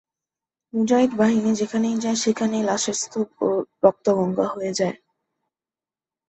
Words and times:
মুজাহিদ 0.73 1.11
বাহিনী 1.15 1.51
যেখানেই 1.55 1.97
যায় 1.99 2.17
সেখানেই 2.23 2.63
লাশের 2.63 2.97
স্তূপ 3.01 3.29
এবং 3.37 3.53
রক্তগঙ্গা 3.83 4.45
বয়ে 4.51 4.73
যায়। 4.79 4.95